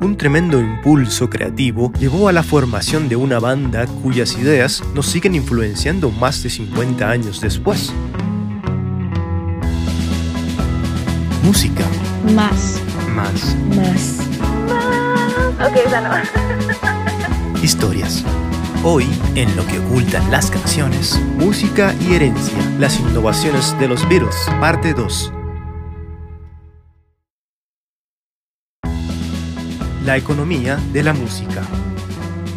[0.00, 5.34] Un tremendo impulso creativo llevó a la formación de una banda cuyas ideas nos siguen
[5.34, 7.92] influenciando más de 50 años después.
[11.42, 11.84] Música.
[12.34, 12.80] Más.
[13.14, 13.56] Más.
[13.76, 14.20] Más.
[15.60, 17.62] Ok, esa no.
[17.62, 18.24] Historias.
[18.82, 24.36] Hoy, en lo que ocultan las canciones, música y herencia, las innovaciones de los Beatles,
[24.60, 25.39] parte 2.
[30.10, 31.62] La economía de la música.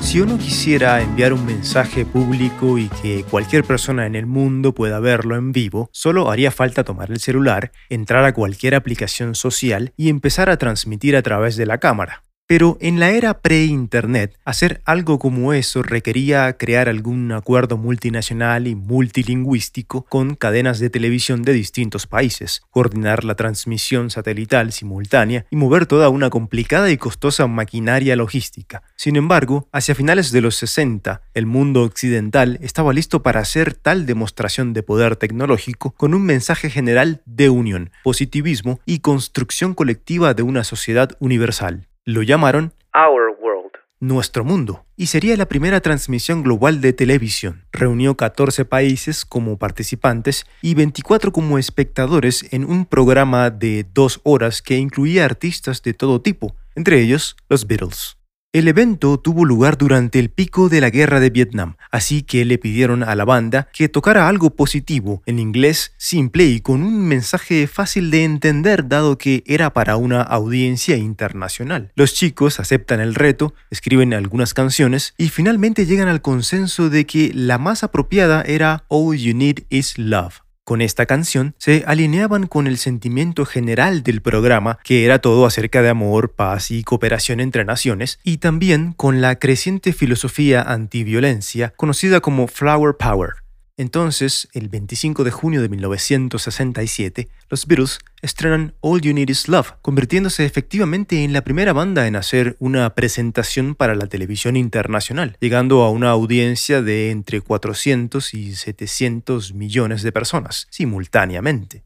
[0.00, 4.98] Si uno quisiera enviar un mensaje público y que cualquier persona en el mundo pueda
[4.98, 10.08] verlo en vivo, solo haría falta tomar el celular, entrar a cualquier aplicación social y
[10.08, 12.22] empezar a transmitir a través de la cámara.
[12.46, 18.74] Pero en la era pre-Internet, hacer algo como eso requería crear algún acuerdo multinacional y
[18.74, 25.86] multilingüístico con cadenas de televisión de distintos países, coordinar la transmisión satelital simultánea y mover
[25.86, 28.82] toda una complicada y costosa maquinaria logística.
[28.94, 34.04] Sin embargo, hacia finales de los 60, el mundo occidental estaba listo para hacer tal
[34.04, 40.42] demostración de poder tecnológico con un mensaje general de unión, positivismo y construcción colectiva de
[40.42, 41.88] una sociedad universal.
[42.06, 43.72] Lo llamaron Our World.
[43.98, 47.64] Nuestro Mundo y sería la primera transmisión global de televisión.
[47.72, 54.60] Reunió 14 países como participantes y 24 como espectadores en un programa de dos horas
[54.60, 58.18] que incluía artistas de todo tipo, entre ellos los Beatles.
[58.54, 62.56] El evento tuvo lugar durante el pico de la guerra de Vietnam, así que le
[62.56, 67.66] pidieron a la banda que tocara algo positivo, en inglés simple y con un mensaje
[67.66, 71.90] fácil de entender dado que era para una audiencia internacional.
[71.96, 77.32] Los chicos aceptan el reto, escriben algunas canciones y finalmente llegan al consenso de que
[77.34, 80.43] la más apropiada era All You Need Is Love.
[80.64, 85.82] Con esta canción se alineaban con el sentimiento general del programa, que era todo acerca
[85.82, 92.20] de amor, paz y cooperación entre naciones, y también con la creciente filosofía antiviolencia conocida
[92.20, 93.43] como Flower Power.
[93.76, 99.72] Entonces, el 25 de junio de 1967, los Beatles estrenan All You Need Is Love,
[99.82, 105.82] convirtiéndose efectivamente en la primera banda en hacer una presentación para la televisión internacional, llegando
[105.82, 111.82] a una audiencia de entre 400 y 700 millones de personas simultáneamente.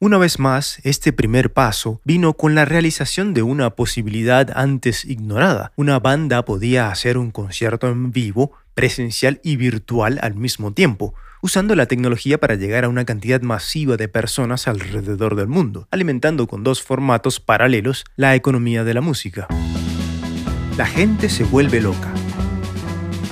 [0.00, 5.72] Una vez más, este primer paso vino con la realización de una posibilidad antes ignorada.
[5.76, 11.74] Una banda podía hacer un concierto en vivo, presencial y virtual al mismo tiempo, usando
[11.74, 16.64] la tecnología para llegar a una cantidad masiva de personas alrededor del mundo, alimentando con
[16.64, 19.46] dos formatos paralelos la economía de la música.
[20.76, 22.12] La gente se vuelve loca.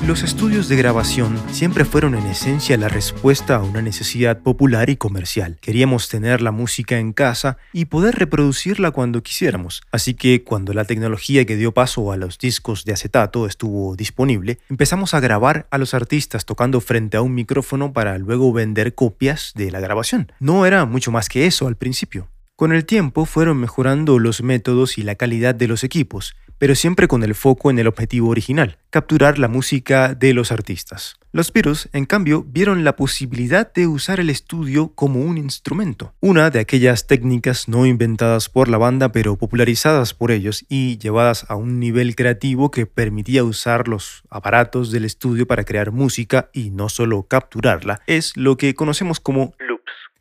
[0.07, 4.97] Los estudios de grabación siempre fueron en esencia la respuesta a una necesidad popular y
[4.97, 5.59] comercial.
[5.61, 9.81] Queríamos tener la música en casa y poder reproducirla cuando quisiéramos.
[9.93, 14.59] Así que cuando la tecnología que dio paso a los discos de acetato estuvo disponible,
[14.69, 19.53] empezamos a grabar a los artistas tocando frente a un micrófono para luego vender copias
[19.55, 20.33] de la grabación.
[20.41, 22.29] No era mucho más que eso al principio.
[22.57, 27.09] Con el tiempo fueron mejorando los métodos y la calidad de los equipos, pero siempre
[27.09, 31.17] con el foco en el objetivo original, capturar la música de los artistas.
[31.33, 36.51] Los Beatles, en cambio, vieron la posibilidad de usar el estudio como un instrumento, una
[36.51, 41.57] de aquellas técnicas no inventadas por la banda pero popularizadas por ellos y llevadas a
[41.57, 46.89] un nivel creativo que permitía usar los aparatos del estudio para crear música y no
[46.89, 49.53] solo capturarla, es lo que conocemos como.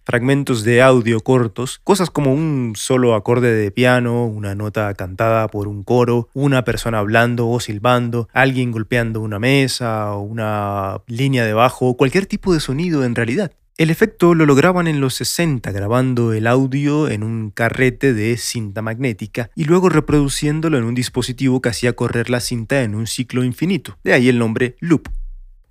[0.03, 5.67] Fragmentos de audio cortos, cosas como un solo acorde de piano, una nota cantada por
[5.67, 11.53] un coro, una persona hablando o silbando, alguien golpeando una mesa o una línea de
[11.53, 13.51] bajo, cualquier tipo de sonido en realidad.
[13.77, 18.83] El efecto lo lograban en los 60 grabando el audio en un carrete de cinta
[18.83, 23.43] magnética y luego reproduciéndolo en un dispositivo que hacía correr la cinta en un ciclo
[23.43, 23.97] infinito.
[24.03, 25.07] De ahí el nombre loop.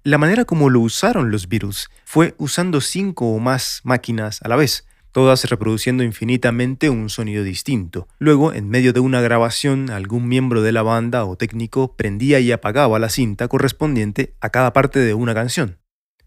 [0.03, 4.57] La manera como lo usaron los Beatles fue usando cinco o más máquinas a la
[4.57, 8.09] vez, todas reproduciendo infinitamente un sonido distinto.
[8.19, 12.51] Luego, en medio de una grabación, algún miembro de la banda o técnico prendía y
[12.51, 15.80] apagaba la cinta correspondiente a cada parte de una canción.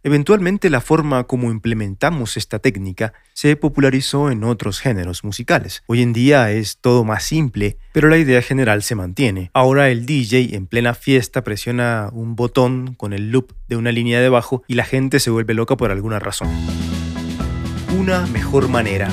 [0.06, 5.82] Eventualmente la forma como implementamos esta técnica se popularizó en otros géneros musicales.
[5.88, 9.50] Hoy en día es todo más simple, pero la idea general se mantiene.
[9.54, 14.20] Ahora el DJ en plena fiesta presiona un botón con el loop de una línea
[14.20, 16.50] de bajo y la gente se vuelve loca por alguna razón.
[17.98, 19.08] Una mejor manera.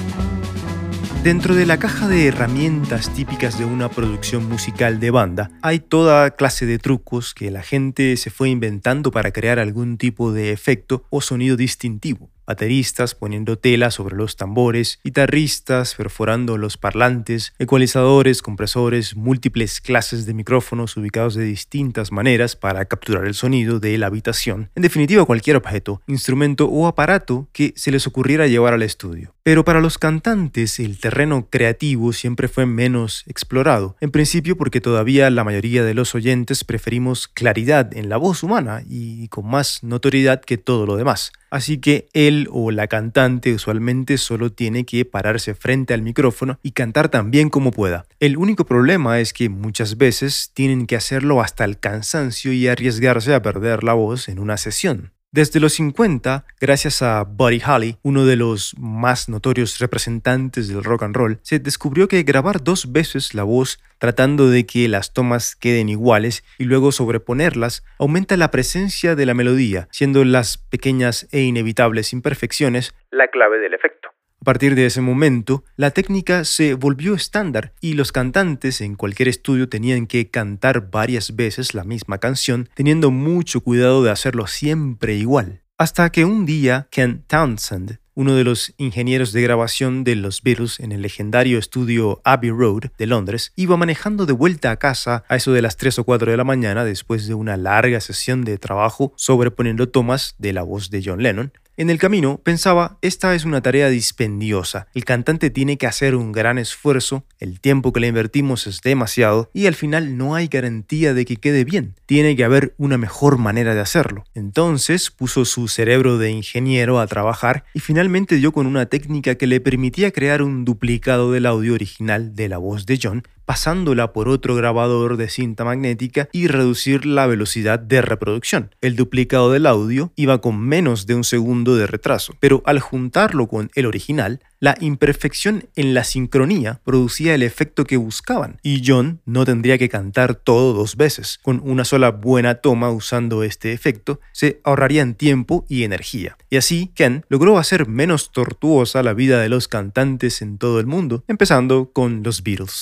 [1.22, 6.30] Dentro de la caja de herramientas típicas de una producción musical de banda, hay toda
[6.30, 11.04] clase de trucos que la gente se fue inventando para crear algún tipo de efecto
[11.10, 12.30] o sonido distintivo.
[12.50, 20.34] Bateristas poniendo tela sobre los tambores, guitarristas perforando los parlantes, ecualizadores, compresores, múltiples clases de
[20.34, 25.54] micrófonos ubicados de distintas maneras para capturar el sonido de la habitación, en definitiva cualquier
[25.54, 29.32] objeto, instrumento o aparato que se les ocurriera llevar al estudio.
[29.44, 35.30] Pero para los cantantes el terreno creativo siempre fue menos explorado, en principio porque todavía
[35.30, 40.40] la mayoría de los oyentes preferimos claridad en la voz humana y con más notoriedad
[40.40, 41.30] que todo lo demás.
[41.50, 46.70] Así que él o la cantante usualmente solo tiene que pararse frente al micrófono y
[46.72, 48.06] cantar tan bien como pueda.
[48.20, 53.34] El único problema es que muchas veces tienen que hacerlo hasta el cansancio y arriesgarse
[53.34, 55.12] a perder la voz en una sesión.
[55.32, 61.04] Desde los 50, gracias a Buddy Holly, uno de los más notorios representantes del rock
[61.04, 65.54] and roll, se descubrió que grabar dos veces la voz tratando de que las tomas
[65.54, 71.42] queden iguales y luego sobreponerlas aumenta la presencia de la melodía, siendo las pequeñas e
[71.42, 74.08] inevitables imperfecciones la clave del efecto.
[74.42, 79.28] A partir de ese momento, la técnica se volvió estándar y los cantantes en cualquier
[79.28, 85.14] estudio tenían que cantar varias veces la misma canción, teniendo mucho cuidado de hacerlo siempre
[85.16, 85.60] igual.
[85.76, 90.80] Hasta que un día Ken Townsend, uno de los ingenieros de grabación de los Beatles
[90.80, 95.36] en el legendario estudio Abbey Road de Londres, iba manejando de vuelta a casa a
[95.36, 98.56] eso de las 3 o 4 de la mañana después de una larga sesión de
[98.56, 103.46] trabajo sobreponiendo tomas de la voz de John Lennon, en el camino pensaba, esta es
[103.46, 108.08] una tarea dispendiosa, el cantante tiene que hacer un gran esfuerzo, el tiempo que le
[108.08, 112.44] invertimos es demasiado y al final no hay garantía de que quede bien, tiene que
[112.44, 114.24] haber una mejor manera de hacerlo.
[114.34, 119.46] Entonces puso su cerebro de ingeniero a trabajar y finalmente dio con una técnica que
[119.46, 124.28] le permitía crear un duplicado del audio original de la voz de John pasándola por
[124.28, 128.76] otro grabador de cinta magnética y reducir la velocidad de reproducción.
[128.80, 133.48] El duplicado del audio iba con menos de un segundo de retraso, pero al juntarlo
[133.48, 139.20] con el original, la imperfección en la sincronía producía el efecto que buscaban, y John
[139.24, 141.40] no tendría que cantar todo dos veces.
[141.42, 146.36] Con una sola buena toma usando este efecto, se ahorrarían tiempo y energía.
[146.50, 150.86] Y así, Ken logró hacer menos tortuosa la vida de los cantantes en todo el
[150.86, 152.80] mundo, empezando con los Beatles.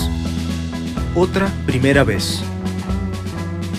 [1.20, 2.44] Otra primera vez.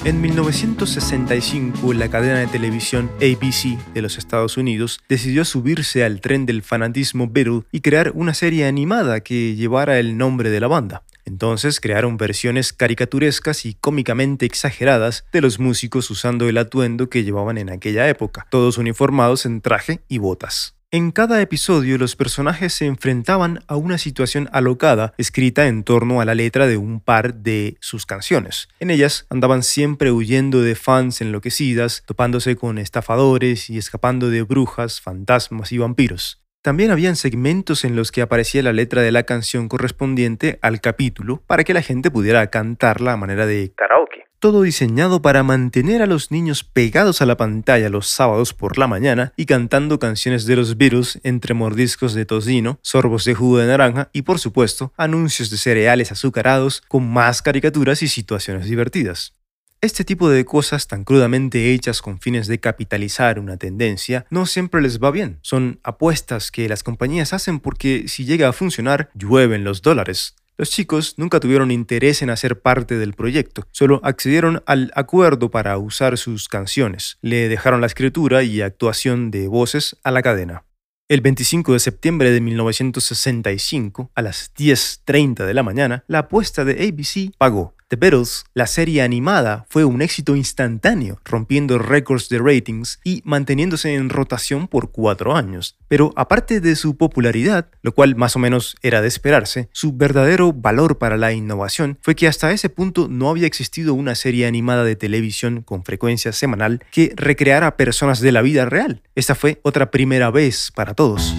[0.03, 6.45] En 1965, la cadena de televisión ABC de los Estados Unidos decidió subirse al tren
[6.45, 11.03] del fanatismo Beatle y crear una serie animada que llevara el nombre de la banda.
[11.23, 17.57] Entonces crearon versiones caricaturescas y cómicamente exageradas de los músicos usando el atuendo que llevaban
[17.57, 20.75] en aquella época, todos uniformados en traje y botas.
[20.91, 26.25] En cada episodio los personajes se enfrentaban a una situación alocada escrita en torno a
[26.25, 28.69] la letra de un par de sus canciones.
[28.79, 34.99] En ellas andaban siempre huyendo de fans enloquecidas, topándose con estafadores y escapando de brujas,
[34.99, 36.41] fantasmas y vampiros.
[36.63, 41.43] También habían segmentos en los que aparecía la letra de la canción correspondiente al capítulo
[41.45, 46.07] para que la gente pudiera cantarla a manera de karaoke todo diseñado para mantener a
[46.07, 50.55] los niños pegados a la pantalla los sábados por la mañana y cantando canciones de
[50.55, 55.49] los Beatles entre mordiscos de tocino, sorbos de jugo de naranja y por supuesto anuncios
[55.49, 59.35] de cereales azucarados con más caricaturas y situaciones divertidas.
[59.81, 64.81] Este tipo de cosas tan crudamente hechas con fines de capitalizar una tendencia no siempre
[64.81, 65.39] les va bien.
[65.41, 70.35] Son apuestas que las compañías hacen porque si llega a funcionar, llueven los dólares.
[70.59, 75.77] Los chicos nunca tuvieron interés en hacer parte del proyecto, solo accedieron al acuerdo para
[75.77, 77.17] usar sus canciones.
[77.21, 80.65] Le dejaron la escritura y actuación de voces a la cadena.
[81.07, 86.73] El 25 de septiembre de 1965, a las 10.30 de la mañana, la apuesta de
[86.73, 92.99] ABC pagó The Beatles, la serie animada, fue un éxito instantáneo, rompiendo récords de ratings
[93.03, 95.75] y manteniéndose en rotación por cuatro años.
[95.87, 100.53] Pero aparte de su popularidad, lo cual más o menos era de esperarse, su verdadero
[100.53, 104.83] valor para la innovación fue que hasta ese punto no había existido una serie animada
[104.83, 109.01] de televisión con frecuencia semanal que recreara personas de la vida real.
[109.15, 111.33] Esta fue otra primera vez para todos.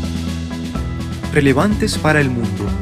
[1.33, 2.80] Relevantes para el mundo.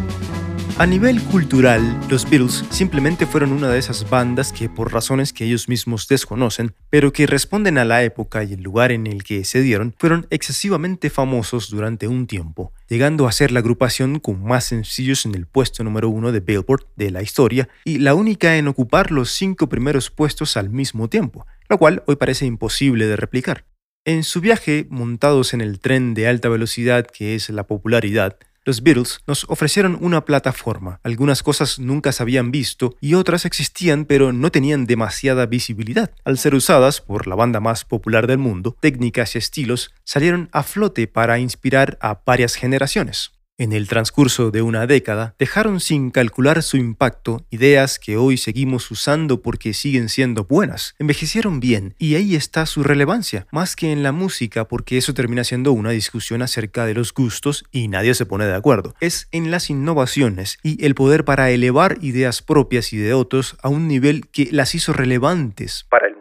[0.80, 5.44] A nivel cultural, los Beatles simplemente fueron una de esas bandas que por razones que
[5.44, 9.42] ellos mismos desconocen, pero que responden a la época y el lugar en el que
[9.42, 14.66] se dieron, fueron excesivamente famosos durante un tiempo, llegando a ser la agrupación con más
[14.66, 18.68] sencillos en el puesto número uno de Billboard de la historia y la única en
[18.68, 23.64] ocupar los cinco primeros puestos al mismo tiempo, lo cual hoy parece imposible de replicar.
[24.04, 28.82] En su viaje, montados en el tren de alta velocidad que es la popularidad, Los
[28.82, 31.00] Beatles nos ofrecieron una plataforma.
[31.02, 36.10] Algunas cosas nunca se habían visto y otras existían pero no tenían demasiada visibilidad.
[36.22, 40.64] Al ser usadas por la banda más popular del mundo, técnicas y estilos salieron a
[40.64, 43.37] flote para inspirar a varias generaciones.
[43.60, 48.88] En el transcurso de una década, dejaron sin calcular su impacto ideas que hoy seguimos
[48.92, 50.94] usando porque siguen siendo buenas.
[51.00, 55.42] Envejecieron bien y ahí está su relevancia, más que en la música porque eso termina
[55.42, 58.94] siendo una discusión acerca de los gustos y nadie se pone de acuerdo.
[59.00, 63.68] Es en las innovaciones y el poder para elevar ideas propias y de otros a
[63.68, 66.17] un nivel que las hizo relevantes para el